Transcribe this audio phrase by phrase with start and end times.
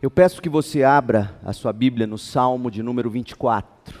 [0.00, 3.98] Eu peço que você abra a sua Bíblia no Salmo de número 24.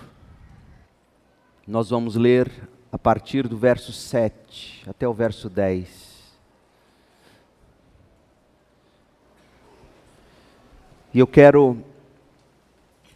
[1.66, 6.38] Nós vamos ler a partir do verso 7 até o verso 10.
[11.12, 11.82] E eu quero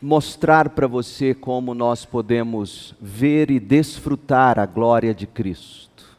[0.00, 6.18] mostrar para você como nós podemos ver e desfrutar a glória de Cristo.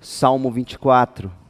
[0.00, 1.47] Salmo 24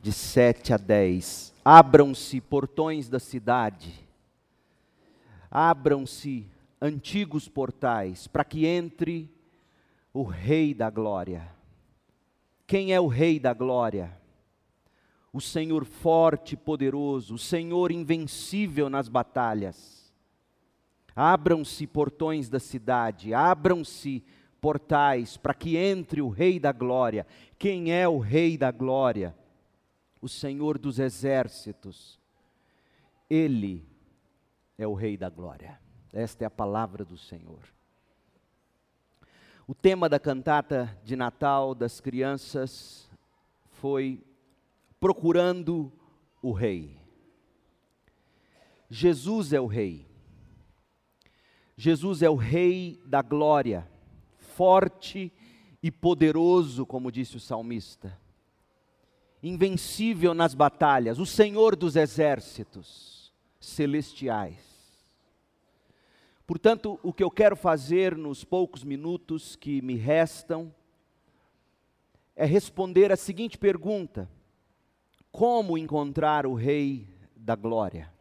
[0.00, 1.54] de 7 a 10.
[1.64, 3.92] Abram-se portões da cidade,
[5.50, 6.46] abram-se
[6.80, 9.30] antigos portais, para que entre
[10.12, 11.48] o Rei da Glória.
[12.66, 14.18] Quem é o Rei da Glória?
[15.32, 20.12] O Senhor forte e poderoso, o Senhor invencível nas batalhas.
[21.14, 24.24] Abram-se portões da cidade, abram-se
[24.60, 27.26] portais para que entre o Rei da Glória.
[27.58, 29.36] Quem é o Rei da Glória?
[30.20, 32.18] O Senhor dos exércitos.
[33.28, 33.86] Ele
[34.76, 35.80] é o Rei da glória.
[36.12, 37.60] Esta é a palavra do Senhor.
[39.66, 43.08] O tema da cantata de Natal das crianças
[43.72, 44.22] foi
[44.98, 45.90] Procurando
[46.42, 46.98] o Rei.
[48.90, 50.06] Jesus é o Rei.
[51.76, 53.88] Jesus é o Rei da glória,
[54.36, 55.32] forte
[55.82, 58.19] e poderoso, como disse o salmista
[59.42, 64.58] invencível nas batalhas, o Senhor dos exércitos celestiais.
[66.46, 70.74] Portanto, o que eu quero fazer nos poucos minutos que me restam
[72.34, 74.28] é responder a seguinte pergunta:
[75.30, 78.12] Como encontrar o Rei da Glória?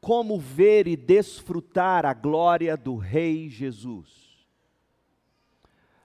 [0.00, 4.25] Como ver e desfrutar a glória do Rei Jesus?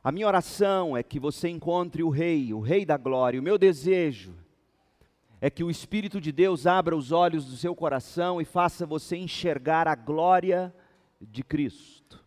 [0.03, 3.39] A minha oração é que você encontre o Rei, o Rei da glória.
[3.39, 4.33] O meu desejo
[5.39, 9.15] é que o Espírito de Deus abra os olhos do seu coração e faça você
[9.15, 10.73] enxergar a glória
[11.21, 12.19] de Cristo.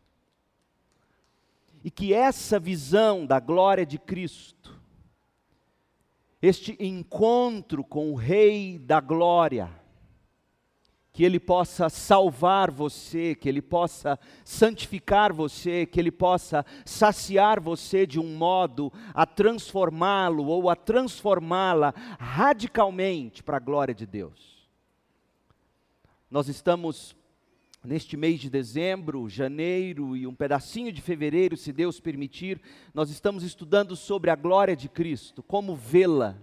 [1.82, 4.80] E que essa visão da glória de Cristo,
[6.40, 9.68] este encontro com o Rei da glória,
[11.14, 18.04] que Ele possa salvar você, que Ele possa santificar você, que Ele possa saciar você
[18.04, 24.68] de um modo a transformá-lo ou a transformá-la radicalmente para a glória de Deus.
[26.28, 27.14] Nós estamos
[27.84, 32.60] neste mês de dezembro, janeiro e um pedacinho de fevereiro, se Deus permitir,
[32.92, 36.36] nós estamos estudando sobre a glória de Cristo, como vê-la,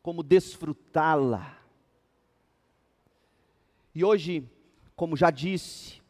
[0.00, 1.57] como desfrutá-la
[3.94, 4.48] e hoje,
[4.94, 6.00] como já disse,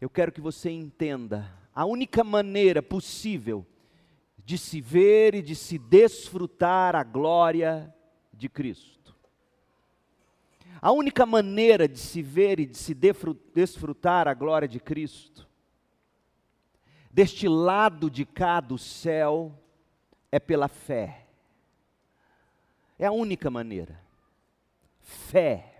[0.00, 3.66] eu quero que você entenda a única maneira possível
[4.44, 7.94] de se ver e de se desfrutar a glória
[8.32, 9.14] de Cristo.
[10.80, 15.48] A única maneira de se ver e de se desfrutar a glória de Cristo,
[17.12, 19.56] deste lado de cá do céu,
[20.30, 21.26] é pela fé.
[22.98, 24.00] É a única maneira.
[25.00, 25.71] Fé.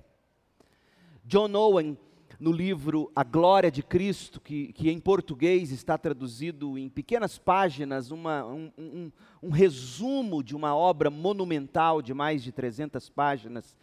[1.33, 1.97] John Owen,
[2.39, 8.11] no livro A Glória de Cristo, que, que em português está traduzido em pequenas páginas,
[8.11, 9.13] uma, um, um,
[9.45, 13.79] um resumo de uma obra monumental de mais de 300 páginas.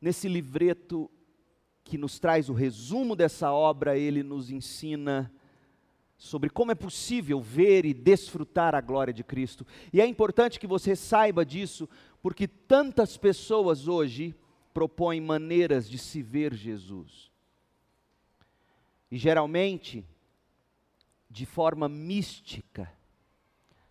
[0.00, 1.10] Nesse livreto
[1.84, 5.30] que nos traz o resumo dessa obra, ele nos ensina
[6.16, 9.66] sobre como é possível ver e desfrutar a glória de Cristo.
[9.92, 11.86] E é importante que você saiba disso,
[12.22, 14.34] porque tantas pessoas hoje
[14.72, 17.30] propõe maneiras de se ver Jesus.
[19.10, 20.04] E geralmente,
[21.30, 22.90] de forma mística,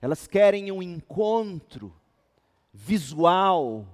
[0.02, 1.94] elas querem um encontro
[2.74, 3.88] visual,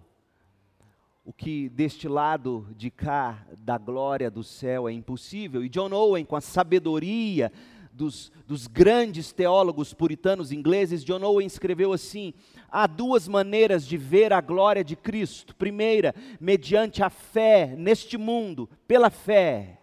[1.25, 5.65] o que deste lado de cá da glória do céu é impossível.
[5.65, 7.51] E John Owen, com a sabedoria
[7.97, 12.33] dos, dos grandes teólogos puritanos ingleses, John Owen escreveu assim:
[12.69, 15.55] há duas maneiras de ver a glória de Cristo.
[15.55, 19.81] Primeira, mediante a fé neste mundo, pela fé,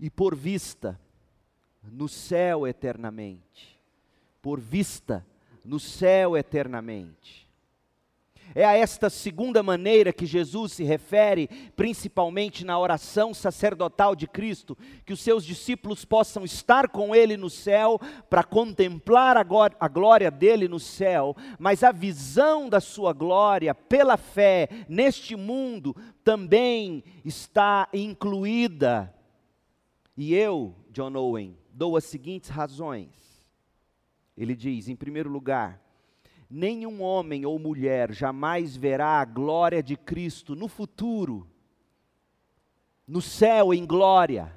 [0.00, 0.98] e por vista
[1.82, 3.78] no céu eternamente.
[4.40, 5.24] Por vista
[5.62, 7.39] no céu eternamente.
[8.54, 14.76] É a esta segunda maneira que Jesus se refere, principalmente na oração sacerdotal de Cristo,
[15.04, 20.66] que os seus discípulos possam estar com Ele no céu, para contemplar a glória dele
[20.66, 25.94] no céu, mas a visão da sua glória pela fé neste mundo
[26.24, 29.14] também está incluída.
[30.16, 33.44] E eu, John Owen, dou as seguintes razões.
[34.36, 35.80] Ele diz, em primeiro lugar,
[36.50, 41.46] nenhum homem ou mulher jamais verá a glória de Cristo no futuro,
[43.06, 44.52] no céu em glória,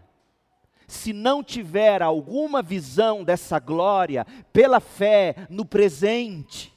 [0.87, 6.73] se não tiver alguma visão dessa glória pela fé no presente.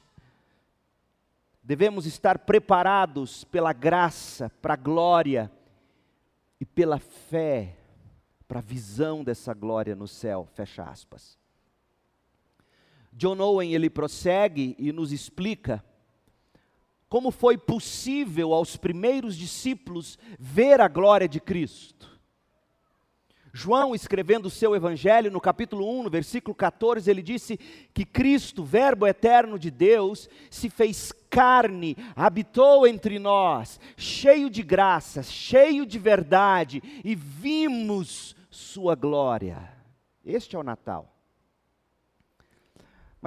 [1.63, 5.51] Devemos estar preparados pela graça, para a glória
[6.59, 7.75] e pela fé
[8.47, 10.47] para a visão dessa glória no céu.
[10.53, 11.37] Fecha aspas.
[13.17, 15.83] John Owen ele prossegue e nos explica
[17.09, 22.15] como foi possível aos primeiros discípulos ver a glória de Cristo.
[23.51, 27.57] João, escrevendo o seu evangelho, no capítulo 1, no versículo 14, ele disse
[27.91, 35.23] que Cristo, Verbo eterno de Deus, se fez carne, habitou entre nós, cheio de graça,
[35.23, 39.73] cheio de verdade, e vimos sua glória.
[40.23, 41.16] Este é o Natal.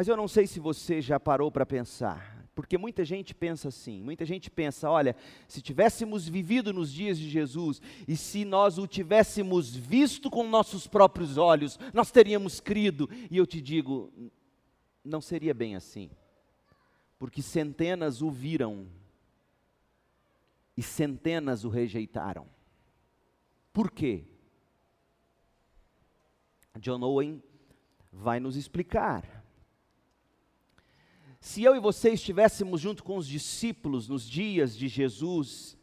[0.01, 4.03] Mas eu não sei se você já parou para pensar, porque muita gente pensa assim,
[4.03, 5.15] muita gente pensa, olha,
[5.47, 10.87] se tivéssemos vivido nos dias de Jesus e se nós o tivéssemos visto com nossos
[10.87, 13.11] próprios olhos, nós teríamos crido.
[13.31, 14.11] E eu te digo,
[15.05, 16.11] não seria bem assim.
[17.19, 18.89] Porque centenas o viram
[20.79, 22.47] e centenas o rejeitaram.
[23.71, 24.25] Por quê?
[26.79, 27.43] John Owen
[28.11, 29.40] vai nos explicar.
[31.41, 35.77] Se eu e você estivéssemos junto com os discípulos nos dias de Jesus,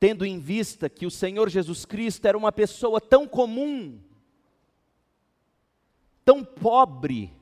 [0.00, 4.00] tendo em vista que o Senhor Jesus Cristo era uma pessoa tão comum,
[6.24, 7.32] tão pobre,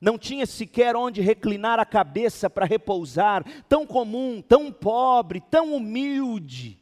[0.00, 6.76] não tinha sequer onde reclinar a cabeça para repousar, tão comum, tão pobre, tão humilde.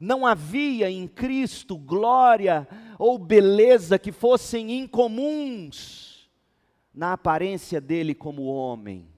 [0.00, 2.66] Não havia em Cristo glória
[2.98, 6.09] ou beleza que fossem incomuns
[6.92, 9.08] na aparência dele como homem.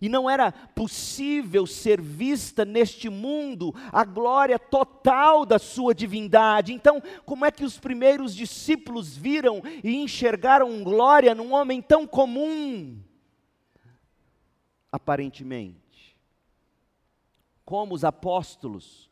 [0.00, 6.72] E não era possível ser vista neste mundo a glória total da sua divindade.
[6.72, 12.98] Então, como é que os primeiros discípulos viram e enxergaram glória num homem tão comum?
[14.90, 16.16] Aparentemente.
[17.64, 19.09] Como os apóstolos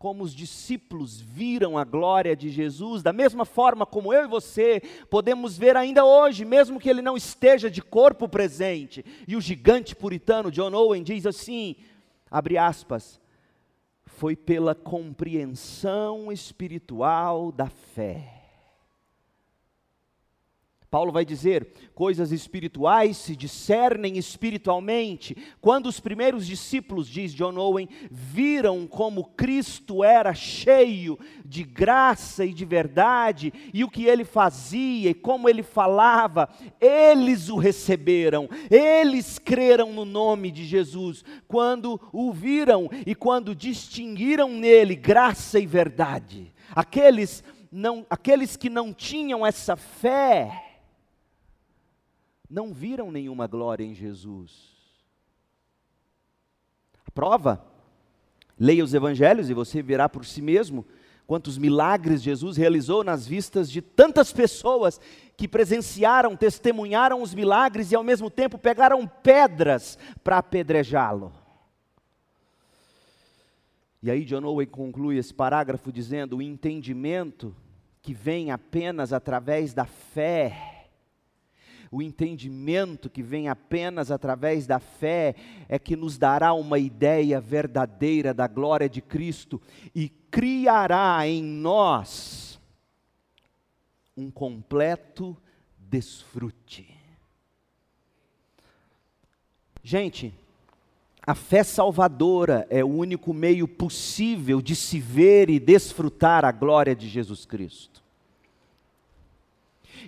[0.00, 4.80] como os discípulos viram a glória de Jesus, da mesma forma como eu e você
[5.10, 9.04] podemos ver ainda hoje, mesmo que ele não esteja de corpo presente.
[9.28, 11.76] E o gigante puritano John Owen diz assim:
[12.30, 13.20] abre aspas,
[14.06, 18.39] foi pela compreensão espiritual da fé
[20.90, 25.36] Paulo vai dizer: coisas espirituais se discernem espiritualmente.
[25.60, 32.52] Quando os primeiros discípulos, diz John Owen, viram como Cristo era cheio de graça e
[32.52, 36.48] de verdade, e o que ele fazia e como ele falava,
[36.80, 41.24] eles o receberam, eles creram no nome de Jesus.
[41.46, 46.52] Quando o viram e quando distinguiram nele graça e verdade.
[46.74, 50.69] Aqueles, não, aqueles que não tinham essa fé,
[52.50, 54.70] não viram nenhuma glória em Jesus.
[57.06, 57.64] A prova,
[58.58, 60.84] leia os evangelhos e você verá por si mesmo
[61.26, 65.00] quantos milagres Jesus realizou nas vistas de tantas pessoas
[65.36, 71.32] que presenciaram, testemunharam os milagres e ao mesmo tempo pegaram pedras para apedrejá-lo.
[74.02, 77.54] E aí John Owen conclui esse parágrafo dizendo: o entendimento
[78.02, 80.79] que vem apenas através da fé
[81.90, 85.34] o entendimento que vem apenas através da fé
[85.68, 89.60] é que nos dará uma ideia verdadeira da glória de Cristo
[89.92, 92.60] e criará em nós
[94.16, 95.36] um completo
[95.76, 96.94] desfrute.
[99.82, 100.32] Gente,
[101.26, 106.94] a fé salvadora é o único meio possível de se ver e desfrutar a glória
[106.94, 107.89] de Jesus Cristo.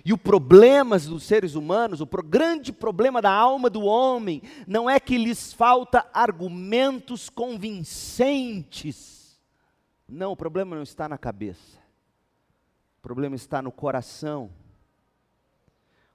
[0.03, 4.99] E o problema dos seres humanos, o grande problema da alma do homem, não é
[4.99, 9.23] que lhes falta argumentos convincentes.
[10.07, 11.77] Não, o problema não está na cabeça.
[12.99, 14.49] O problema está no coração.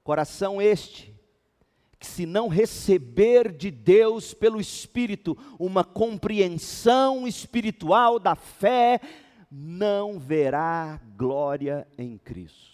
[0.03, 1.19] Coração este
[1.99, 9.01] que se não receber de Deus pelo Espírito uma compreensão espiritual da fé,
[9.51, 12.68] não verá glória em Cristo.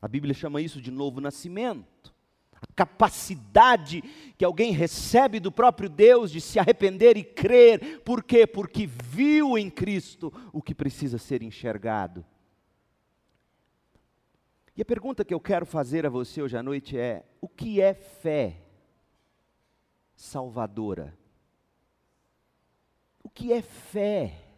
[0.00, 2.14] A Bíblia chama isso de novo nascimento.
[2.54, 4.02] A capacidade
[4.36, 8.00] que alguém recebe do próprio Deus de se arrepender e crer.
[8.00, 8.46] Por quê?
[8.46, 12.24] Porque viu em Cristo o que precisa ser enxergado.
[14.76, 17.80] E a pergunta que eu quero fazer a você hoje à noite é: o que
[17.80, 18.62] é fé
[20.14, 21.16] salvadora?
[23.22, 24.49] O que é fé?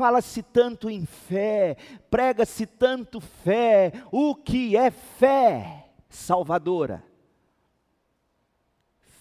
[0.00, 1.76] Fala-se tanto em fé,
[2.10, 7.04] prega-se tanto fé, o que é fé salvadora?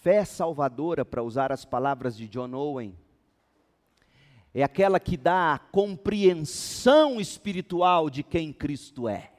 [0.02, 2.98] Fé salvadora, para usar as palavras de John Owen,
[4.54, 9.34] é aquela que dá a compreensão espiritual de quem Cristo é.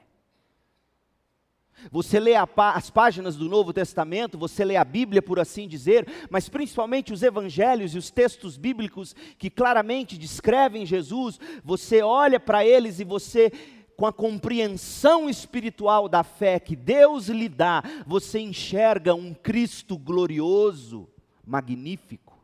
[1.89, 6.49] Você lê as páginas do Novo Testamento, você lê a Bíblia, por assim dizer, mas
[6.49, 12.99] principalmente os evangelhos e os textos bíblicos que claramente descrevem Jesus, você olha para eles
[12.99, 13.51] e você,
[13.95, 21.07] com a compreensão espiritual da fé que Deus lhe dá, você enxerga um Cristo glorioso,
[21.45, 22.39] magnífico.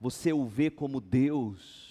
[0.00, 1.81] Você o vê como Deus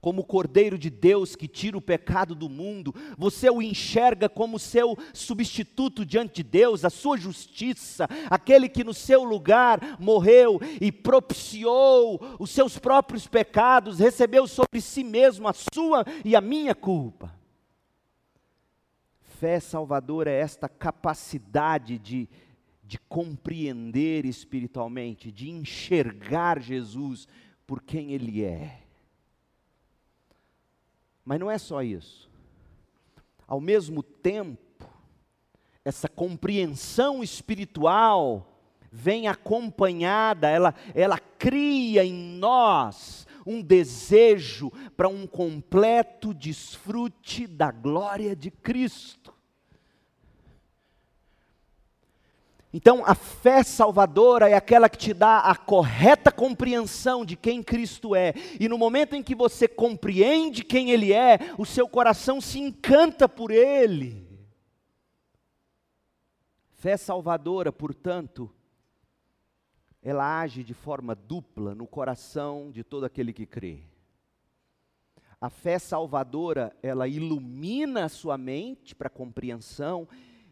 [0.00, 4.58] como o Cordeiro de Deus que tira o pecado do mundo, você o enxerga como
[4.58, 10.92] seu substituto diante de Deus, a sua justiça, aquele que no seu lugar morreu e
[10.92, 17.36] propiciou os seus próprios pecados, recebeu sobre si mesmo a sua e a minha culpa.
[19.20, 22.28] Fé salvadora é esta capacidade de,
[22.82, 27.28] de compreender espiritualmente, de enxergar Jesus
[27.66, 28.87] por quem Ele é
[31.28, 32.26] mas não é só isso.
[33.46, 34.88] Ao mesmo tempo,
[35.84, 38.58] essa compreensão espiritual
[38.90, 48.34] vem acompanhada, ela, ela cria em nós um desejo para um completo desfrute da glória
[48.34, 49.34] de Cristo.
[52.72, 58.14] Então, a fé salvadora é aquela que te dá a correta compreensão de quem Cristo
[58.14, 58.34] é.
[58.60, 63.26] E no momento em que você compreende quem Ele é, o seu coração se encanta
[63.26, 64.28] por Ele.
[66.72, 68.54] Fé salvadora, portanto,
[70.02, 73.82] ela age de forma dupla no coração de todo aquele que crê.
[75.40, 80.06] A fé salvadora, ela ilumina a sua mente para compreensão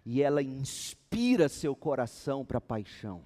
[0.06, 3.24] e ela inspira seu coração para a paixão.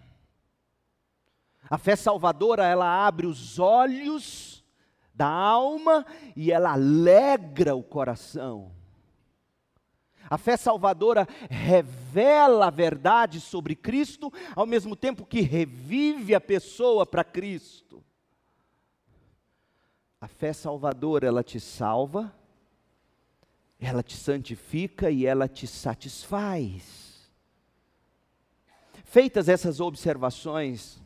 [1.69, 4.65] A fé salvadora, ela abre os olhos
[5.15, 8.73] da alma e ela alegra o coração.
[10.29, 17.05] A fé salvadora revela a verdade sobre Cristo, ao mesmo tempo que revive a pessoa
[17.05, 18.03] para Cristo.
[20.19, 22.33] A fé salvadora, ela te salva,
[23.81, 27.31] ela te santifica e ela te satisfaz.
[29.05, 31.01] Feitas essas observações,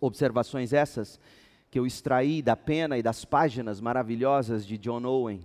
[0.00, 1.20] observações essas
[1.70, 5.44] que eu extraí da pena e das páginas maravilhosas de John Owen,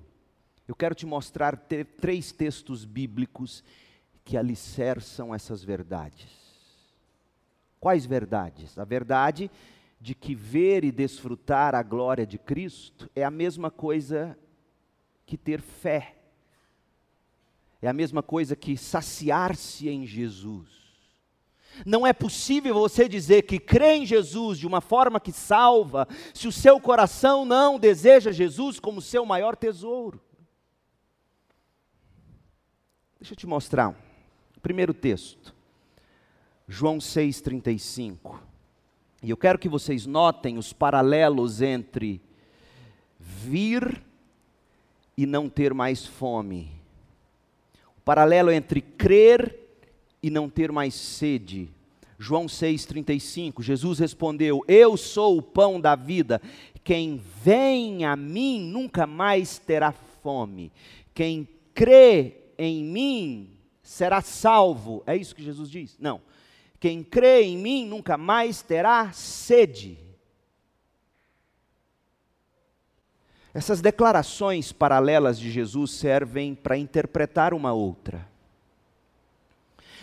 [0.65, 1.57] eu quero te mostrar
[1.99, 3.63] três textos bíblicos
[4.23, 6.29] que alicerçam essas verdades.
[7.79, 8.77] Quais verdades?
[8.77, 9.51] A verdade
[9.99, 14.37] de que ver e desfrutar a glória de Cristo é a mesma coisa
[15.25, 16.15] que ter fé.
[17.81, 20.69] É a mesma coisa que saciar-se em Jesus.
[21.85, 26.47] Não é possível você dizer que crê em Jesus de uma forma que salva, se
[26.47, 30.21] o seu coração não deseja Jesus como seu maior tesouro.
[33.19, 33.89] Deixa eu te mostrar.
[34.55, 35.53] O primeiro texto,
[36.67, 38.39] João 6,35.
[39.21, 42.21] E eu quero que vocês notem os paralelos entre
[43.19, 44.03] vir
[45.17, 46.71] e não ter mais fome.
[47.97, 49.57] O paralelo entre crer
[50.21, 51.69] e não ter mais sede.
[52.17, 56.41] João 6,35, Jesus respondeu: Eu sou o pão da vida.
[56.83, 60.71] Quem vem a mim nunca mais terá fome.
[61.13, 63.49] Quem crê em mim
[63.81, 65.03] será salvo.
[65.05, 65.97] É isso que Jesus diz?
[65.99, 66.21] Não.
[66.79, 69.97] Quem crê em mim nunca mais terá sede.
[73.53, 78.32] Essas declarações paralelas de Jesus servem para interpretar uma outra.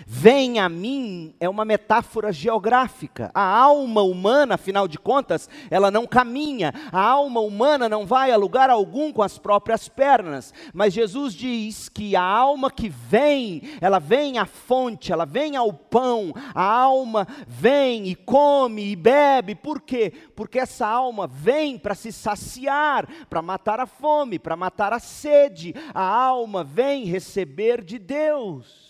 [0.06, 3.30] Vem a mim é uma metáfora geográfica.
[3.34, 6.72] A alma humana, afinal de contas, ela não caminha.
[6.92, 10.52] A alma humana não vai a lugar algum com as próprias pernas.
[10.72, 15.72] Mas Jesus diz que a alma que vem, ela vem à fonte, ela vem ao
[15.72, 16.32] pão.
[16.54, 19.54] A alma vem e come e bebe.
[19.54, 20.12] Por quê?
[20.34, 25.74] Porque essa alma vem para se saciar, para matar a fome, para matar a sede.
[25.94, 28.89] A alma vem receber de Deus.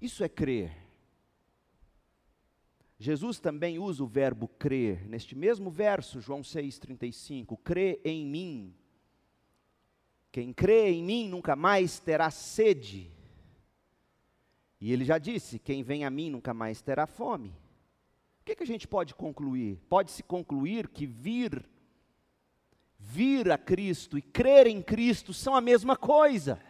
[0.00, 0.86] Isso é crer.
[2.98, 8.74] Jesus também usa o verbo crer, neste mesmo verso, João 6,35, crê em mim.
[10.32, 13.10] Quem crê em mim nunca mais terá sede.
[14.80, 17.50] E ele já disse: quem vem a mim nunca mais terá fome.
[18.40, 19.78] O que, que a gente pode concluir?
[19.88, 21.68] Pode-se concluir que vir,
[22.98, 26.60] vir a Cristo e crer em Cristo são a mesma coisa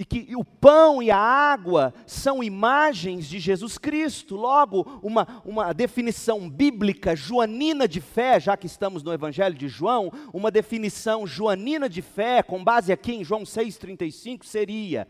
[0.00, 4.34] e que o pão e a água são imagens de Jesus Cristo.
[4.34, 10.10] Logo, uma, uma definição bíblica joanina de fé, já que estamos no Evangelho de João,
[10.32, 15.06] uma definição joanina de fé, com base aqui em João 6,35, seria: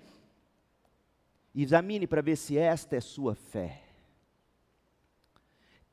[1.54, 3.84] examine para ver se esta é sua fé.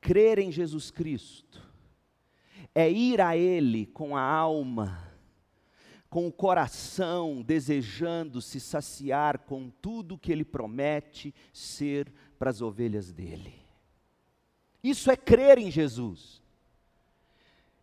[0.01, 1.61] Crer em Jesus Cristo
[2.73, 5.06] é ir a Ele com a alma
[6.17, 13.13] com o coração desejando se saciar com tudo que Ele promete ser para as ovelhas
[13.13, 13.53] dele.
[14.83, 16.41] Isso é crer em Jesus.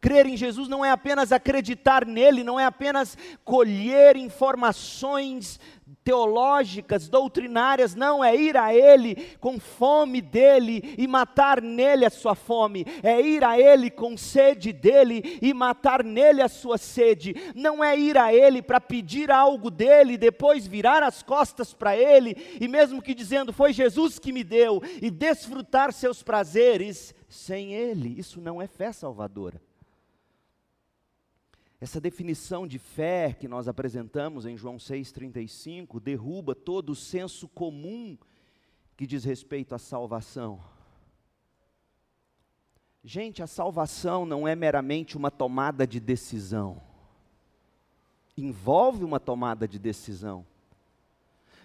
[0.05, 5.59] Crer em Jesus não é apenas acreditar nele, não é apenas colher informações
[6.05, 12.35] teológicas, doutrinárias, não, é ir a Ele com fome dele e matar nele a sua
[12.35, 17.83] fome, é ir a Ele com sede dele e matar nele a sua sede, não
[17.83, 22.69] é ir a Ele para pedir algo dele, depois virar as costas para Ele e
[22.69, 28.39] mesmo que dizendo foi Jesus que me deu e desfrutar seus prazeres sem Ele, isso
[28.39, 29.59] não é fé salvadora.
[31.85, 38.17] Essa definição de fé que nós apresentamos em João 6,35 derruba todo o senso comum
[38.97, 40.65] que diz respeito à salvação.
[43.05, 46.81] Gente, a salvação não é meramente uma tomada de decisão.
[48.35, 50.47] Envolve uma tomada de decisão.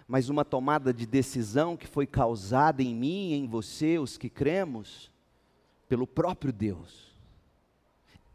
[0.06, 5.10] Mas uma tomada de decisão que foi causada em mim em você, os que cremos,
[5.88, 7.09] pelo próprio Deus.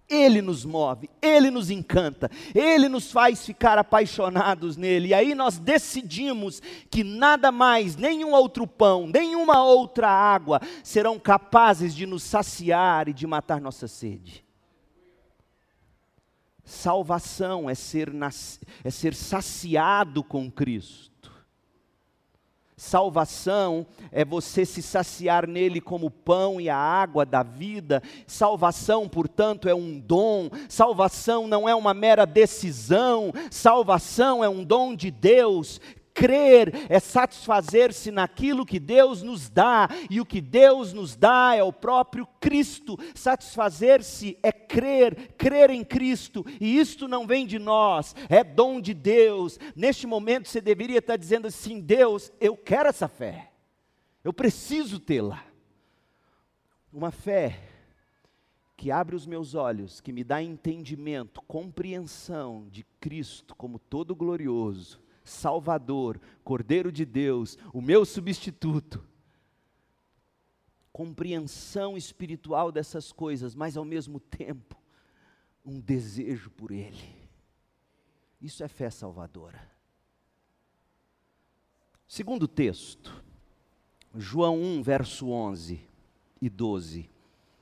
[0.07, 5.09] Ele nos move, Ele nos encanta, Ele nos faz ficar apaixonados nele.
[5.09, 11.95] E aí nós decidimos que nada mais, nenhum outro pão, nenhuma outra água serão capazes
[11.95, 14.45] de nos saciar e de matar nossa sede.
[16.63, 18.11] Salvação é ser,
[18.83, 21.14] é ser saciado com Cristo.
[22.77, 28.03] Salvação é você se saciar nele como pão e a água da vida.
[28.27, 30.49] Salvação, portanto, é um dom.
[30.67, 33.31] Salvação não é uma mera decisão.
[33.49, 35.79] Salvação é um dom de Deus
[36.15, 41.61] Crer é satisfazer-se naquilo que Deus nos dá, e o que Deus nos dá é
[41.61, 42.97] o próprio Cristo.
[43.13, 48.93] Satisfazer-se é crer, crer em Cristo, e isto não vem de nós, é dom de
[48.93, 49.59] Deus.
[49.75, 53.51] Neste momento você deveria estar dizendo assim: Deus, eu quero essa fé,
[54.23, 55.43] eu preciso tê-la.
[56.93, 57.59] Uma fé
[58.77, 65.03] que abre os meus olhos, que me dá entendimento, compreensão de Cristo como todo glorioso
[65.25, 69.03] Salvador, Cordeiro de Deus, o meu substituto.
[70.93, 74.81] Compreensão espiritual dessas coisas, mas ao mesmo tempo,
[75.65, 77.15] um desejo por Ele.
[78.39, 79.59] Isso é fé salvadora.
[82.07, 83.23] Segundo texto,
[84.15, 85.81] João 1, verso 11
[86.39, 87.09] e 12.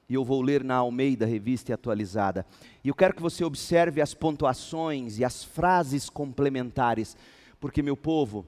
[0.10, 2.46] E eu vou ler na Almeida, revista e atualizada.
[2.84, 7.16] E eu quero que você observe as pontuações e as frases complementares
[7.64, 8.46] porque, meu povo,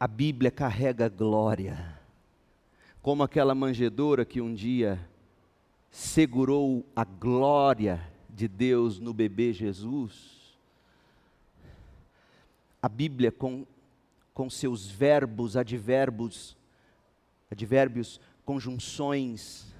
[0.00, 1.96] a Bíblia carrega glória.
[3.00, 4.98] Como aquela manjedoura que um dia
[5.88, 10.58] segurou a glória de Deus no bebê Jesus.
[12.82, 13.64] A Bíblia, com,
[14.34, 16.56] com seus verbos, advérbios,
[17.48, 19.72] advérbios, conjunções,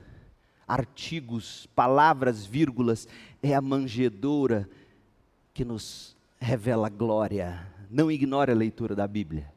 [0.65, 3.09] artigos, palavras, vírgulas,
[3.43, 4.71] é a manjedoura
[5.53, 9.53] que nos revela glória não ignore a leitura da Bíblia.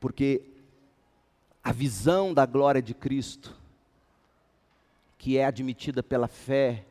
[0.00, 0.42] Porque
[1.62, 3.56] a visão da glória de Cristo,
[5.18, 6.84] que é admitida pela fé,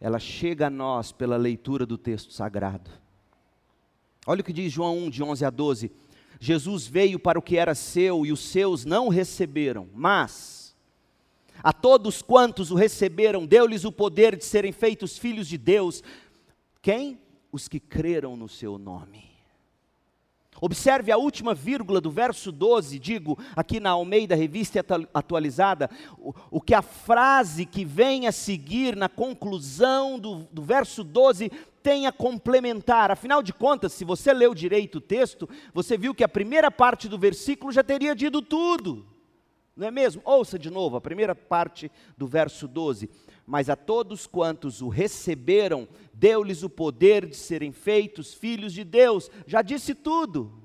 [0.00, 2.90] ela chega a nós pela leitura do texto sagrado.
[4.26, 5.92] Olha o que diz João 1, de 11 a 12.
[6.40, 10.74] Jesus veio para o que era seu e os seus não o receberam, mas
[11.62, 16.02] a todos quantos o receberam, deu-lhes o poder de serem feitos filhos de Deus.
[16.82, 17.18] Quem?
[17.54, 19.30] Os que creram no seu nome.
[20.60, 25.88] Observe a última vírgula do verso 12, digo aqui na Almeida Revista Atualizada,
[26.18, 31.48] o, o que a frase que vem a seguir na conclusão do, do verso 12
[31.80, 33.12] tem a complementar.
[33.12, 37.08] Afinal de contas, se você leu direito o texto, você viu que a primeira parte
[37.08, 39.06] do versículo já teria dito tudo.
[39.76, 40.22] Não é mesmo?
[40.24, 43.08] Ouça de novo a primeira parte do verso 12.
[43.46, 49.30] Mas a todos quantos o receberam, deu-lhes o poder de serem feitos filhos de Deus.
[49.46, 50.62] Já disse tudo.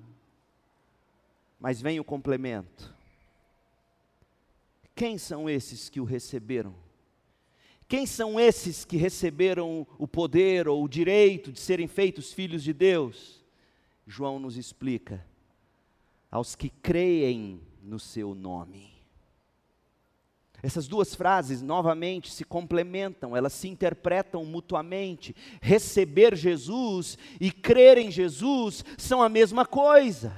[1.59, 2.95] Mas vem o complemento.
[4.95, 6.73] Quem são esses que o receberam?
[7.87, 12.71] Quem são esses que receberam o poder ou o direito de serem feitos filhos de
[12.71, 13.43] Deus?
[14.05, 15.25] João nos explica:
[16.29, 18.98] aos que creem no seu nome.
[20.61, 25.35] Essas duas frases novamente se complementam, elas se interpretam mutuamente.
[25.61, 30.35] Receber Jesus e crer em Jesus são a mesma coisa.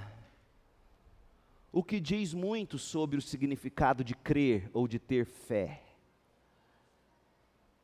[1.72, 5.82] O que diz muito sobre o significado de crer ou de ter fé.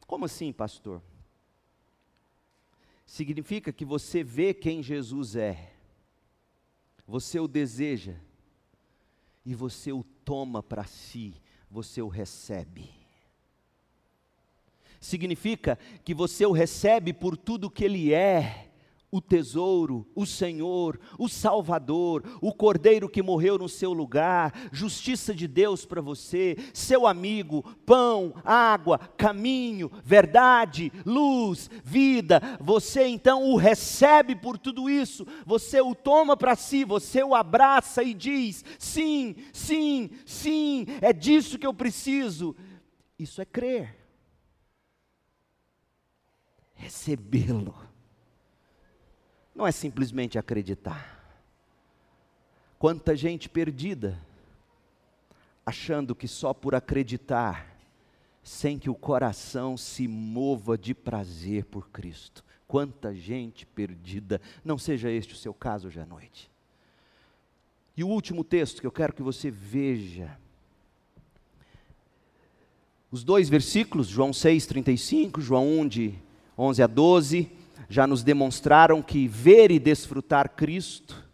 [0.05, 1.01] Como assim, pastor?
[3.05, 5.71] Significa que você vê quem Jesus é,
[7.07, 8.15] você o deseja
[9.45, 11.33] e você o toma para si
[11.69, 12.89] você o recebe.
[14.99, 18.66] Significa que você o recebe por tudo que ele é,
[19.09, 25.47] o tesouro, o Senhor, o Salvador, o Cordeiro que morreu no seu lugar, justiça de
[25.47, 32.41] Deus para você, seu amigo, pão, água, caminho, verdade, luz, vida.
[32.59, 38.03] Você então o recebe por tudo isso, você o toma para si, você o abraça
[38.03, 42.55] e diz: sim, sim, sim, é disso que eu preciso.
[43.17, 43.97] Isso é crer,
[46.75, 47.86] recebê-lo
[49.57, 51.17] não é simplesmente acreditar.
[52.77, 54.21] Quanta gente perdida,
[55.65, 57.75] achando que só por acreditar,
[58.43, 62.45] sem que o coração se mova de prazer por Cristo.
[62.67, 66.51] Quanta gente perdida, não seja este o seu caso hoje à noite.
[67.95, 70.37] E o último texto que eu quero que você veja,
[73.09, 76.13] os dois versículos, João 6, 35, João 1, de
[76.55, 77.56] 11 a 12,
[77.89, 81.25] já nos demonstraram que ver e desfrutar Cristo,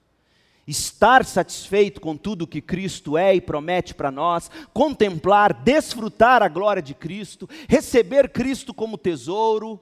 [0.68, 6.82] estar satisfeito com tudo que Cristo é e promete para nós, contemplar, desfrutar a glória
[6.82, 9.80] de Cristo, receber Cristo como tesouro,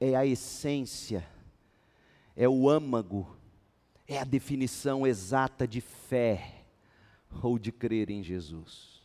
[0.00, 1.26] é a essência,
[2.36, 3.36] é o âmago,
[4.08, 6.64] é a definição exata de fé
[7.42, 9.00] ou de crer em Jesus.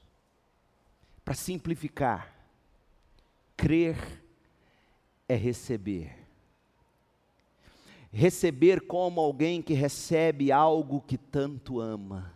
[1.23, 2.33] Para simplificar,
[3.55, 3.97] crer
[5.27, 6.24] é receber
[8.15, 12.33] receber como alguém que recebe algo que tanto ama.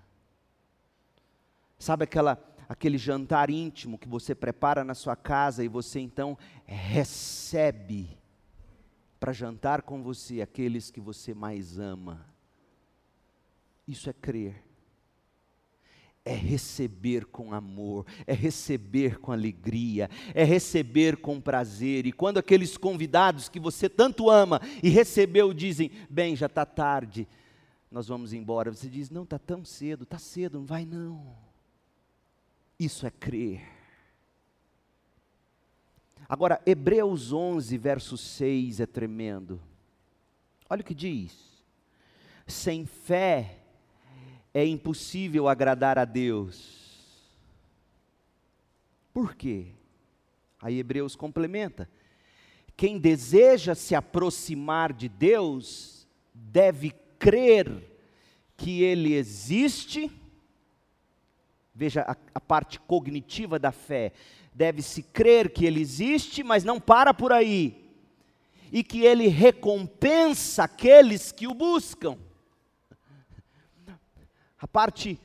[1.77, 2.37] Sabe aquela
[2.67, 8.15] aquele jantar íntimo que você prepara na sua casa e você então recebe
[9.19, 12.27] para jantar com você aqueles que você mais ama.
[13.87, 14.68] Isso é crer
[16.29, 22.05] é receber com amor, é receber com alegria, é receber com prazer.
[22.05, 27.27] E quando aqueles convidados que você tanto ama e recebeu dizem: Bem, já está tarde,
[27.91, 28.71] nós vamos embora.
[28.71, 31.35] Você diz: Não, está tão cedo, está cedo, não vai não.
[32.79, 33.63] Isso é crer.
[36.27, 39.59] Agora, Hebreus 11, verso 6 é tremendo.
[40.69, 41.35] Olha o que diz:
[42.45, 43.58] Sem fé
[44.53, 46.79] é impossível agradar a Deus.
[49.13, 49.67] Por quê?
[50.61, 51.89] Aí Hebreus complementa:
[52.75, 57.89] quem deseja se aproximar de Deus deve crer
[58.57, 60.11] que Ele existe.
[61.73, 64.11] Veja a, a parte cognitiva da fé.
[64.53, 67.85] Deve-se crer que Ele existe, mas não para por aí.
[68.71, 72.17] E que Ele recompensa aqueles que o buscam
[74.59, 75.19] a parte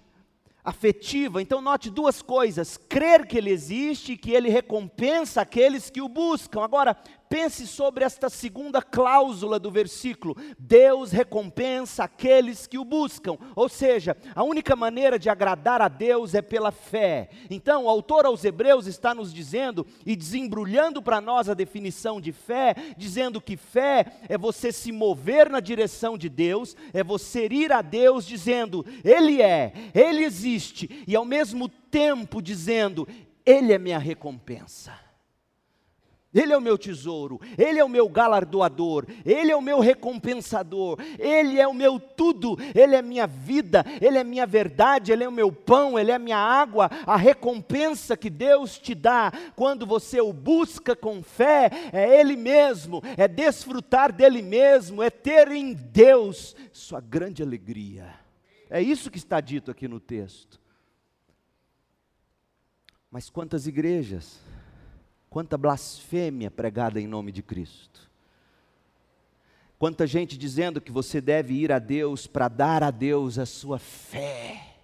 [0.65, 1.43] afetiva.
[1.43, 6.09] Então, note duas coisas: crer que Ele existe e que Ele recompensa aqueles que o
[6.09, 6.63] buscam.
[6.63, 6.97] Agora,
[7.35, 13.37] pense sobre esta segunda cláusula do versículo: Deus recompensa aqueles que o buscam.
[13.57, 17.29] Ou seja, a única maneira de agradar a Deus é pela fé.
[17.51, 22.31] Então, o autor aos Hebreus está nos dizendo e desembrulhando para nós a definição de
[22.31, 27.73] fé, dizendo que fé é você se mover na direção de Deus, é você ir
[27.73, 33.09] a Deus dizendo: Ele é, Ele existe, e ao mesmo tempo dizendo:
[33.45, 35.04] Ele é minha recompensa.
[36.35, 40.99] Ele é o meu tesouro, Ele é o meu galardoador, Ele é o meu recompensador,
[41.19, 45.29] Ele é o meu tudo, Ele é minha vida, Ele é minha verdade, Ele é
[45.29, 46.91] o meu pão, Ele é minha água.
[47.07, 53.01] A recompensa que Deus te dá quando você o busca com fé é Ele mesmo,
[53.17, 58.13] é desfrutar dele mesmo, é ter em Deus sua grande alegria.
[58.69, 60.61] É isso que está dito aqui no texto.
[63.09, 64.41] Mas quantas igrejas?
[65.35, 68.09] Quanta blasfêmia pregada em nome de Cristo.
[69.77, 73.81] Quanta gente dizendo que você deve ir a Deus para dar a Deus a sua
[73.81, 74.77] fé,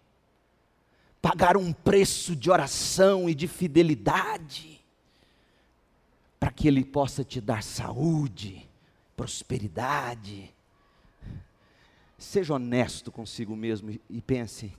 [1.23, 4.85] pagar um preço de oração e de fidelidade,
[6.41, 8.69] para que Ele possa te dar saúde,
[9.17, 10.53] prosperidade.
[12.19, 14.77] Seja honesto consigo mesmo e pense: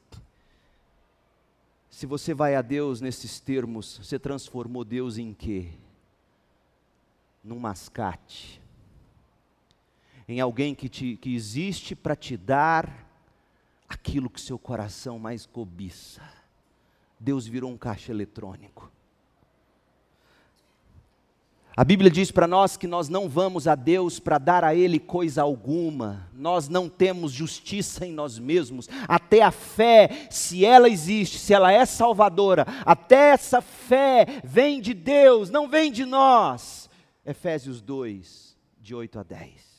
[1.92, 5.74] se você vai a Deus nesses termos, você transformou Deus em quê?
[7.44, 8.62] Num mascate.
[10.26, 13.08] Em alguém que, te, que existe para te dar
[13.90, 16.24] aquilo que seu coração mais cobiça.
[17.20, 18.90] Deus virou um caixa eletrônico.
[21.76, 25.00] A Bíblia diz para nós que nós não vamos a Deus para dar a Ele
[25.00, 31.40] coisa alguma, nós não temos justiça em nós mesmos, até a fé, se ela existe,
[31.40, 36.90] se ela é salvadora, até essa fé vem de Deus, não vem de nós.
[37.26, 39.72] Efésios 2, de 8 a 10.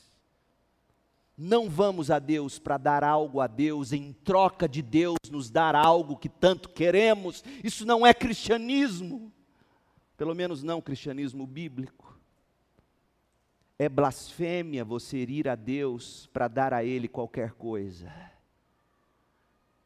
[1.37, 5.75] Não vamos a Deus para dar algo a Deus em troca de Deus nos dar
[5.75, 9.32] algo que tanto queremos, isso não é cristianismo
[10.23, 12.17] pelo menos não o cristianismo bíblico.
[13.77, 18.09] É blasfêmia você ir a Deus para dar a Ele qualquer coisa.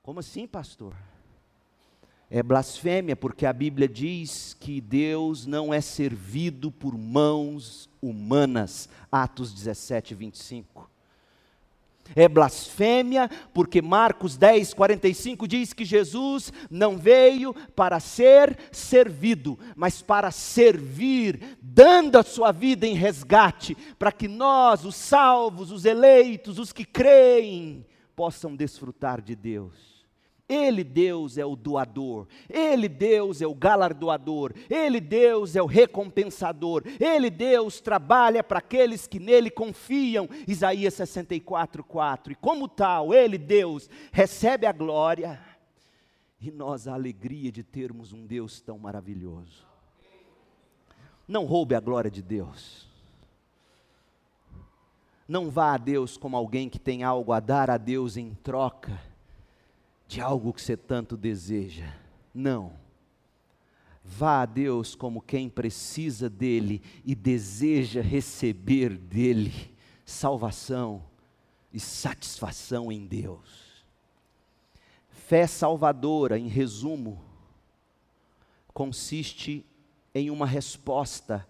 [0.03, 0.95] Como assim, pastor?
[2.29, 8.87] É blasfêmia porque a Bíblia diz que Deus não é servido por mãos humanas.
[9.11, 10.87] Atos 17, 25.
[12.15, 20.01] É blasfêmia, porque Marcos 10, 45 diz que Jesus não veio para ser servido, mas
[20.01, 26.59] para servir, dando a sua vida em resgate, para que nós, os salvos, os eleitos,
[26.59, 29.96] os que creem, possam desfrutar de Deus.
[30.49, 36.83] Ele, Deus, é o doador, Ele, Deus, é o galardoador, Ele, Deus, é o recompensador,
[37.01, 40.29] Ele, Deus, trabalha para aqueles que nele confiam.
[40.47, 42.31] Isaías 64, 4.
[42.31, 45.37] E como tal, Ele, Deus, recebe a glória
[46.39, 49.65] e nós a alegria de termos um Deus tão maravilhoso.
[51.27, 52.87] Não roube a glória de Deus.
[55.27, 59.06] Não vá a Deus como alguém que tem algo a dar a Deus em troca
[60.07, 61.93] de algo que você tanto deseja.
[62.33, 62.73] Não.
[64.03, 71.03] Vá a Deus como quem precisa dele e deseja receber dele salvação
[71.73, 73.85] e satisfação em Deus.
[75.09, 77.21] Fé salvadora, em resumo,
[78.73, 79.65] consiste
[80.15, 81.45] em uma resposta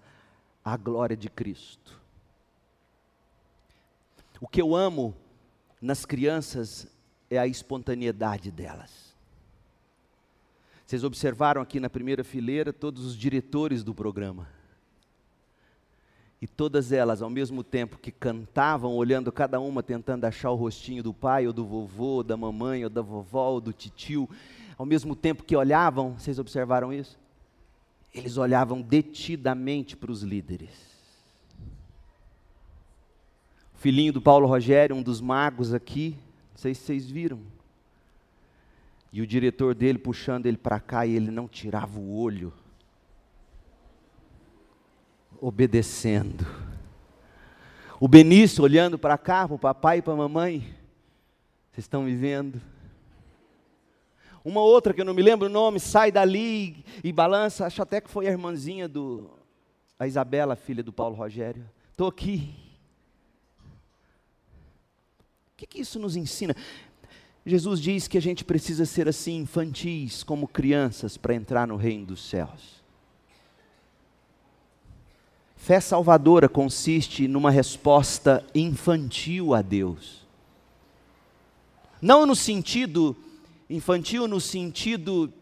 [0.65, 2.01] à glória de Cristo.
[4.41, 5.15] O que eu amo
[5.79, 6.87] nas crianças
[7.29, 9.07] é a espontaneidade delas.
[10.85, 14.47] Vocês observaram aqui na primeira fileira todos os diretores do programa.
[16.41, 21.03] E todas elas, ao mesmo tempo que cantavam, olhando cada uma, tentando achar o rostinho
[21.03, 24.29] do pai, ou do vovô, ou da mamãe, ou da vovó, ou do titio,
[24.77, 27.17] ao mesmo tempo que olhavam, vocês observaram isso?
[28.13, 30.69] Eles olhavam detidamente para os líderes.
[33.75, 36.15] O filhinho do Paulo Rogério, um dos magos aqui,
[36.57, 37.39] sei se vocês viram.
[39.13, 42.51] E o diretor dele puxando ele para cá e ele não tirava o olho.
[45.39, 46.45] Obedecendo.
[47.99, 50.59] O Benício olhando para cá, para o papai e para a mamãe.
[51.71, 52.59] Vocês estão me vendo?
[54.43, 57.65] Uma outra que eu não me lembro o nome, sai dali e, e balança.
[57.65, 59.29] Acho até que foi a irmãzinha do.
[59.99, 61.69] A Isabela, filha do Paulo Rogério.
[61.91, 62.66] Estou aqui
[65.57, 66.55] que, que isso nos ensina?
[67.43, 72.05] Jesus diz que a gente precisa ser assim infantis, como crianças, para entrar no reino
[72.05, 72.77] dos céus.
[75.55, 80.27] Fé salvadora consiste numa resposta infantil a Deus.
[81.99, 83.17] Não no sentido
[83.67, 85.33] infantil, no sentido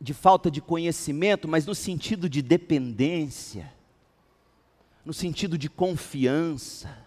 [0.00, 3.72] de falta de conhecimento, mas no sentido de dependência,
[5.04, 7.04] no sentido de confiança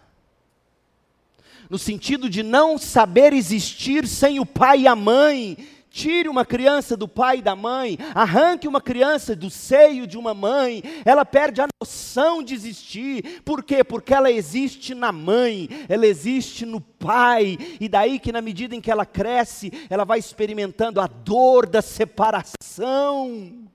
[1.68, 5.56] no sentido de não saber existir sem o pai e a mãe.
[5.90, 10.34] Tire uma criança do pai e da mãe, arranque uma criança do seio de uma
[10.34, 13.42] mãe, ela perde a noção de existir.
[13.42, 13.82] Por quê?
[13.82, 18.80] Porque ela existe na mãe, ela existe no pai, e daí que na medida em
[18.80, 23.66] que ela cresce, ela vai experimentando a dor da separação.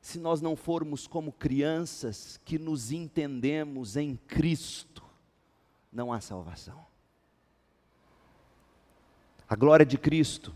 [0.00, 5.01] Se nós não formos como crianças que nos entendemos em Cristo,
[5.92, 6.84] não há salvação.
[9.48, 10.52] A glória de Cristo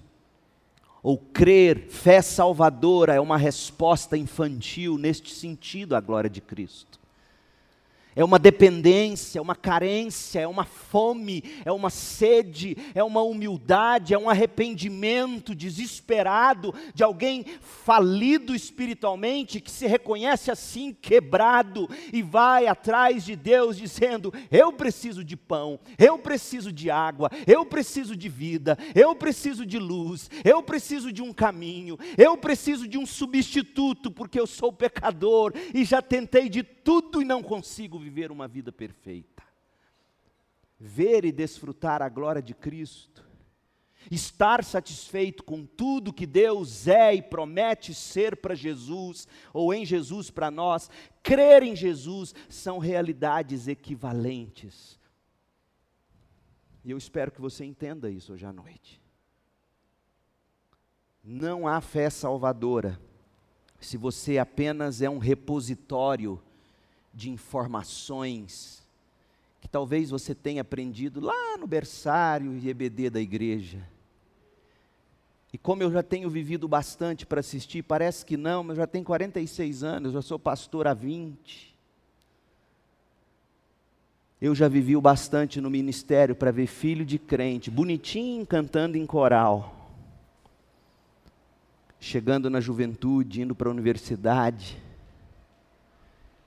[1.03, 6.96] ou crer, fé salvadora, é uma resposta infantil neste sentido à glória de Cristo
[8.17, 14.15] é uma dependência, é uma carência, é uma fome, é uma sede, é uma humildade,
[14.15, 22.67] é um arrependimento desesperado de alguém falido espiritualmente, que se reconhece assim quebrado e vai
[22.67, 28.31] atrás de Deus dizendo: Eu preciso de pão, eu preciso de água, eu preciso de
[28.31, 34.11] vida, eu preciso de luz, eu preciso de um caminho, eu preciso de um substituto,
[34.11, 38.71] porque eu sou pecador e já tentei de tudo e não consigo viver uma vida
[38.71, 39.43] perfeita.
[40.79, 43.27] Ver e desfrutar a glória de Cristo,
[44.11, 50.31] estar satisfeito com tudo que Deus é e promete ser para Jesus, ou em Jesus
[50.31, 50.89] para nós,
[51.23, 55.01] crer em Jesus, são realidades equivalentes.
[56.85, 59.01] E eu espero que você entenda isso hoje à noite.
[61.25, 63.01] Não há fé salvadora
[63.81, 66.41] se você apenas é um repositório
[67.17, 68.87] de informações
[69.59, 73.83] que talvez você tenha aprendido lá no berçário e EBD da igreja.
[75.51, 78.87] E como eu já tenho vivido bastante para assistir, parece que não, mas eu já
[78.87, 81.75] tenho 46 anos, já sou pastor há 20.
[84.39, 89.07] Eu já vivi o bastante no ministério para ver filho de crente, bonitinho, cantando em
[89.07, 89.91] coral.
[91.99, 94.77] Chegando na juventude, indo para a universidade,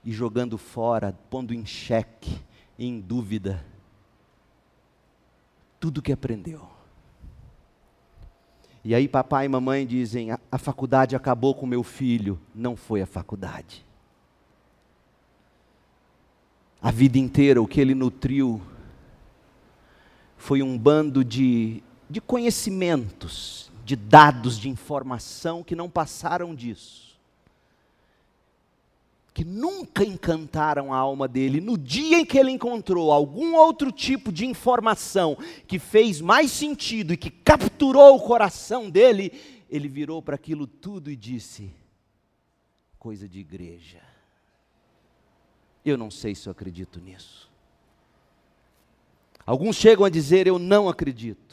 [0.04, 2.40] e jogando fora, pondo em xeque,
[2.78, 3.64] em dúvida,
[5.78, 6.68] tudo que aprendeu.
[8.82, 12.40] E aí papai e mamãe dizem: a, a faculdade acabou com meu filho.
[12.54, 13.84] Não foi a faculdade.
[16.80, 18.60] A vida inteira o que ele nutriu
[20.38, 27.09] foi um bando de, de conhecimentos, de dados, de informação que não passaram disso
[29.32, 34.32] que nunca encantaram a alma dele, no dia em que ele encontrou algum outro tipo
[34.32, 39.32] de informação que fez mais sentido e que capturou o coração dele,
[39.70, 41.72] ele virou para aquilo tudo e disse:
[42.98, 44.02] coisa de igreja.
[45.84, 47.48] Eu não sei se eu acredito nisso.
[49.46, 51.49] Alguns chegam a dizer: eu não acredito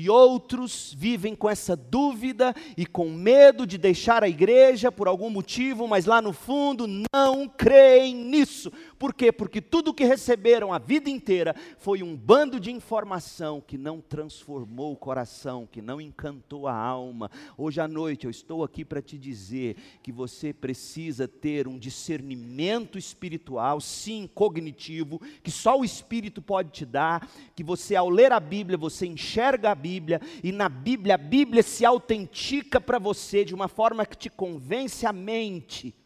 [0.00, 5.28] e outros vivem com essa dúvida e com medo de deixar a igreja por algum
[5.28, 8.72] motivo, mas lá no fundo não creem nisso.
[9.00, 9.32] Por quê?
[9.32, 14.92] Porque tudo que receberam a vida inteira foi um bando de informação que não transformou
[14.92, 17.30] o coração, que não encantou a alma.
[17.56, 22.98] Hoje à noite eu estou aqui para te dizer que você precisa ter um discernimento
[22.98, 28.38] espiritual, sim, cognitivo, que só o Espírito pode te dar, que você ao ler a
[28.38, 33.54] Bíblia você enxerga a Bíblia, e na Bíblia, a Bíblia se autentica para você de
[33.54, 35.96] uma forma que te convence a mente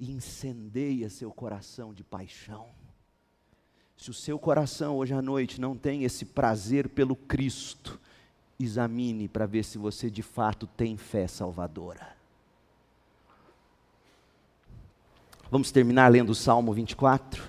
[0.00, 2.68] e incendeia seu coração de paixão.
[3.98, 8.00] Se o seu coração hoje à noite não tem esse prazer pelo Cristo,
[8.58, 12.16] examine para ver se você de fato tem fé salvadora.
[15.50, 17.46] Vamos terminar lendo o Salmo 24?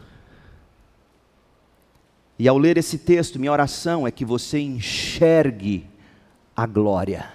[2.38, 5.88] E ao ler esse texto, minha oração é que você enxergue
[6.54, 7.32] a glória,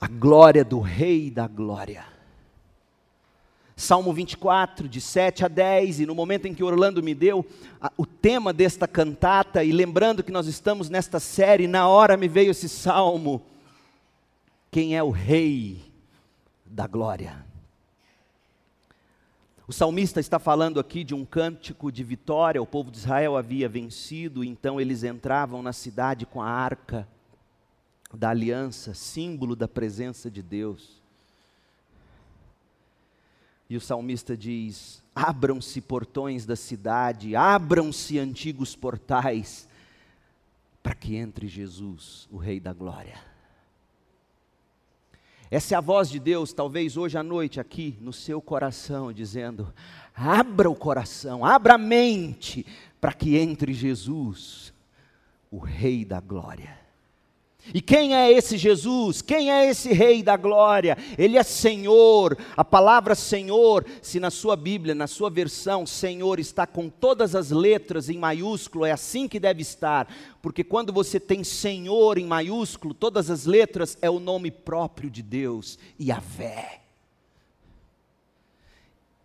[0.00, 2.15] a glória do Rei da Glória.
[3.78, 7.44] Salmo 24, de 7 a 10, e no momento em que Orlando me deu
[7.78, 12.26] a, o tema desta cantata, e lembrando que nós estamos nesta série, na hora me
[12.26, 13.42] veio esse salmo:
[14.70, 15.92] Quem é o Rei
[16.64, 17.44] da Glória?
[19.68, 23.68] O salmista está falando aqui de um cântico de vitória, o povo de Israel havia
[23.68, 27.06] vencido, então eles entravam na cidade com a arca
[28.14, 31.04] da aliança, símbolo da presença de Deus.
[33.68, 39.68] E o salmista diz: Abram-se portões da cidade, abram-se antigos portais,
[40.82, 43.18] para que entre Jesus, o Rei da Glória.
[45.50, 49.72] Essa é a voz de Deus, talvez hoje à noite, aqui no seu coração, dizendo:
[50.14, 52.66] abra o coração, abra a mente,
[53.00, 54.72] para que entre Jesus,
[55.50, 56.85] o Rei da Glória.
[57.74, 59.20] E quem é esse Jesus?
[59.20, 60.96] Quem é esse Rei da Glória?
[61.18, 62.36] Ele é Senhor.
[62.56, 67.50] A palavra Senhor, se na sua Bíblia, na sua versão, Senhor está com todas as
[67.50, 70.08] letras em maiúsculo, é assim que deve estar.
[70.40, 75.22] Porque quando você tem Senhor em maiúsculo, todas as letras é o nome próprio de
[75.22, 76.80] Deus, Yahvé.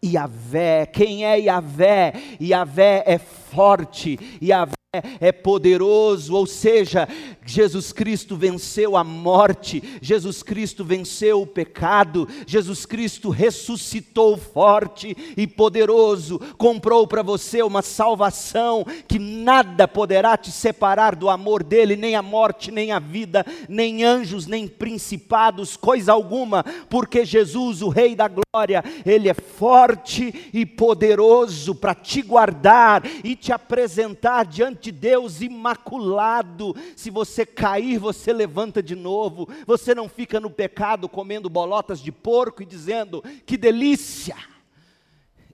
[0.04, 2.14] Yahvé, quem é Yahvé?
[2.42, 4.81] Yahvé é forte, Yahvé
[5.22, 7.08] é poderoso, ou seja,
[7.46, 15.48] Jesus Cristo venceu a morte, Jesus Cristo venceu o pecado, Jesus Cristo ressuscitou forte e
[15.48, 22.18] poderoso, comprou para você uma salvação que nada poderá te separar do amor dele, nem
[22.18, 28.14] a morte, nem a vida, nem anjos, nem principados, coisa alguma, porque Jesus, o Rei
[28.14, 34.92] da Glória, ele é forte e poderoso para te guardar e te apresentar diante de
[34.92, 36.76] Deus imaculado.
[36.96, 39.48] Se você cair, você levanta de novo.
[39.66, 44.36] Você não fica no pecado comendo bolotas de porco e dizendo: que delícia!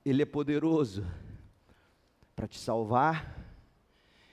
[0.06, 1.06] Ele é poderoso
[2.36, 3.36] para te salvar.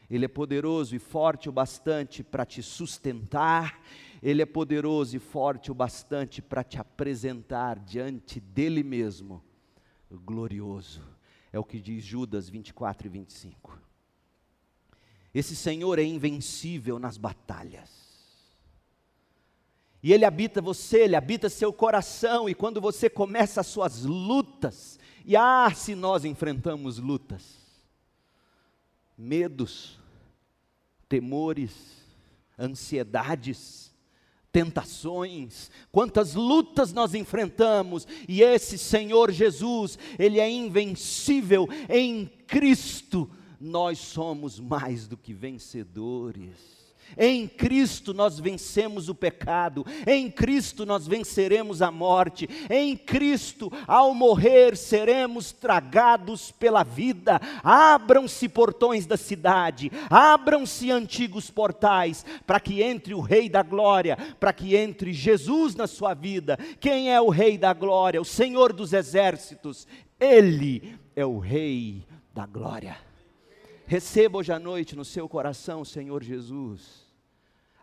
[0.09, 3.81] Ele é poderoso e forte o bastante para te sustentar.
[4.23, 9.43] Ele é poderoso e forte o bastante para te apresentar diante dele mesmo,
[10.11, 11.03] glorioso.
[11.53, 13.79] É o que diz Judas 24 e 25.
[15.35, 17.91] Esse Senhor é invencível nas batalhas.
[20.01, 24.99] E Ele habita você, Ele habita seu coração, e quando você começa as suas lutas,
[25.25, 27.57] e ah, se nós enfrentamos lutas,
[29.19, 29.99] medos,
[31.09, 31.73] temores,
[32.59, 33.93] ansiedades,
[34.53, 43.29] tentações, quantas lutas nós enfrentamos, e esse Senhor Jesus, Ele é invencível em Cristo
[43.65, 46.85] nós somos mais do que vencedores.
[47.17, 54.15] Em Cristo nós vencemos o pecado, em Cristo nós venceremos a morte, em Cristo, ao
[54.15, 57.41] morrer, seremos tragados pela vida.
[57.63, 64.53] Abram-se portões da cidade, abram-se antigos portais, para que entre o Rei da Glória, para
[64.53, 66.59] que entre Jesus na sua vida.
[66.81, 68.21] Quem é o Rei da Glória?
[68.21, 69.87] O Senhor dos Exércitos.
[70.19, 72.05] Ele é o Rei
[72.35, 73.14] da Glória.
[73.87, 77.05] Receba hoje à noite no seu coração Senhor Jesus.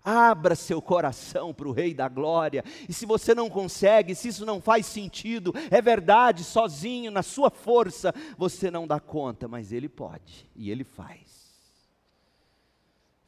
[0.04, 2.64] Abra seu coração para o Rei da Glória.
[2.90, 7.52] E se você não consegue, se isso não faz sentido, é verdade, sozinho, na sua
[7.52, 11.42] força, você não dá conta, mas Ele pode e Ele faz.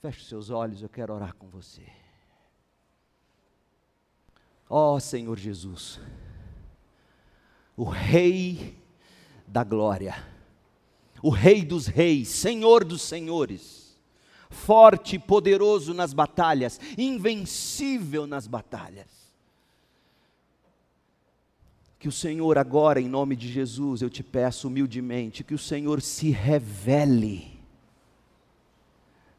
[0.01, 1.85] Feche os seus olhos, eu quero orar com você.
[4.67, 5.99] Ó oh, Senhor Jesus,
[7.77, 8.75] o Rei
[9.47, 10.32] da Glória
[11.23, 13.97] o Rei dos Reis, Senhor dos Senhores,
[14.49, 19.07] forte e poderoso nas batalhas, invencível nas batalhas.
[21.97, 26.01] Que o Senhor, agora, em nome de Jesus, eu te peço humildemente, que o Senhor
[26.01, 27.53] se revele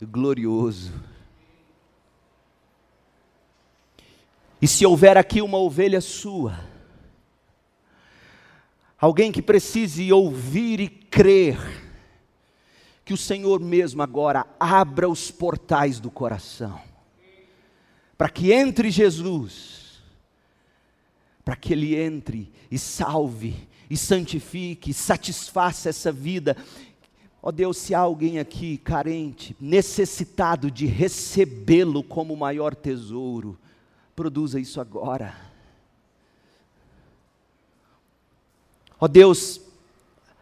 [0.00, 0.92] glorioso.
[4.60, 6.58] E se houver aqui uma ovelha sua,
[8.98, 11.58] alguém que precise ouvir e crer,
[13.04, 16.80] que o Senhor mesmo agora abra os portais do coração,
[18.16, 20.02] para que entre Jesus,
[21.44, 26.56] para que Ele entre e salve, e santifique, e satisfaça essa vida.
[27.42, 33.58] Ó oh Deus, se há alguém aqui carente, necessitado de recebê-lo como o maior tesouro,
[34.16, 35.53] produza isso agora.
[39.04, 39.60] Ó Deus,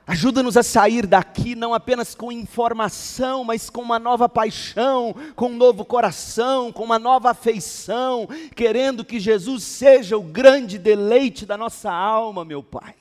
[0.07, 5.57] ajuda-nos a sair daqui não apenas com informação, mas com uma nova paixão, com um
[5.57, 11.91] novo coração, com uma nova afeição, querendo que Jesus seja o grande deleite da nossa
[11.91, 12.95] alma, meu Pai.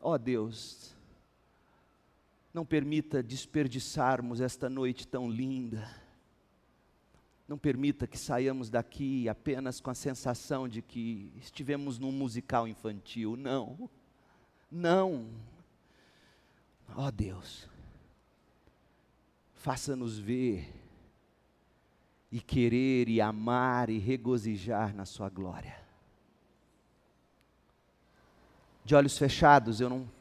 [0.00, 0.94] Ó Deus,
[2.54, 6.05] não permita desperdiçarmos esta noite tão linda
[7.48, 13.36] não permita que saiamos daqui apenas com a sensação de que estivemos num musical infantil.
[13.36, 13.88] Não.
[14.70, 15.28] Não.
[16.94, 17.68] Ó oh, Deus,
[19.54, 20.72] faça-nos ver
[22.32, 25.76] e querer e amar e regozijar na Sua glória.
[28.84, 30.16] De olhos fechados, eu não.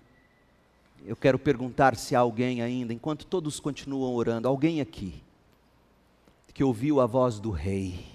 [1.03, 5.24] Eu quero perguntar se há alguém ainda, enquanto todos continuam orando, alguém aqui
[6.55, 8.07] que ouviu a voz do Rei.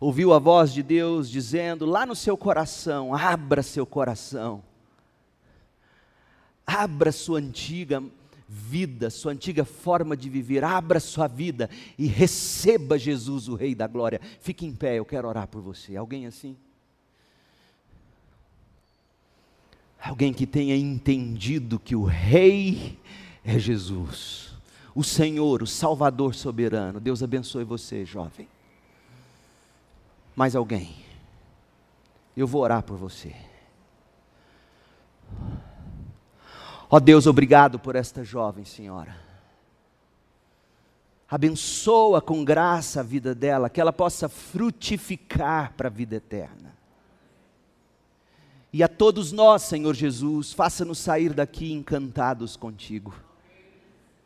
[0.00, 4.62] Ouviu a voz de Deus dizendo lá no seu coração: abra seu coração,
[6.66, 8.02] abra sua antiga
[8.48, 13.86] vida, sua antiga forma de viver, abra sua vida e receba Jesus, o Rei da
[13.86, 14.20] Glória.
[14.40, 15.96] Fique em pé, eu quero orar por você.
[15.96, 16.56] Alguém assim?
[20.02, 22.98] Alguém que tenha entendido que o Rei
[23.44, 24.53] é Jesus
[24.94, 27.00] o Senhor, o Salvador soberano.
[27.00, 28.48] Deus abençoe você, jovem.
[30.36, 30.96] Mais alguém?
[32.36, 33.34] Eu vou orar por você.
[36.90, 39.16] Ó Deus, obrigado por esta jovem senhora.
[41.28, 46.74] Abençoa com graça a vida dela, que ela possa frutificar para a vida eterna.
[48.72, 53.14] E a todos nós, Senhor Jesus, faça-nos sair daqui encantados contigo,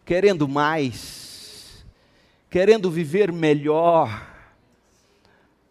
[0.08, 1.84] querendo mais,
[2.48, 4.26] querendo viver melhor.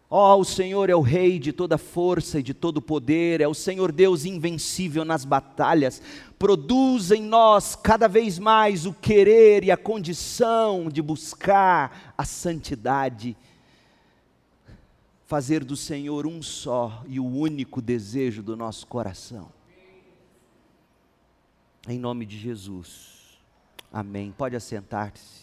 [0.08, 3.48] Ó, oh, o Senhor é o Rei de toda força e de todo poder, é
[3.48, 6.00] o Senhor Deus invencível nas batalhas.
[6.38, 13.36] Produz em nós cada vez mais o querer e a condição de buscar a santidade
[15.26, 19.50] fazer do Senhor um só e o único desejo do nosso coração.
[21.88, 23.17] Em nome de Jesus.
[23.98, 24.30] Amém.
[24.30, 25.40] Pode assentar-se.